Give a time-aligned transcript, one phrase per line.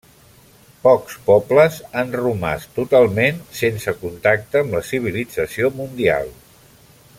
[0.85, 6.35] Pocs pobles han romàs totalment sense contacte amb la civilització mundial.